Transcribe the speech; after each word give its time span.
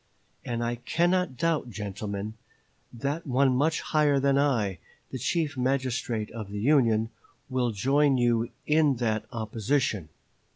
And 0.43 0.63
I 0.63 0.77
cannot 0.77 1.37
doubt, 1.37 1.69
gentlemen, 1.69 2.33
that 2.91 3.27
one 3.27 3.55
much 3.55 3.81
higher 3.81 4.19
than 4.19 4.35
I, 4.35 4.79
the 5.11 5.19
Chief 5.19 5.55
Magistrate 5.55 6.31
of 6.31 6.49
the 6.49 6.59
Union, 6.59 7.11
will 7.51 7.69
join 7.69 8.17
you 8.17 8.49
in 8.65 8.95
that 8.95 9.25
opposition." 9.31 10.09